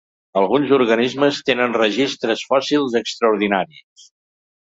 [0.39, 4.09] Alguns organismes tenen registres fòssils extraordinaris.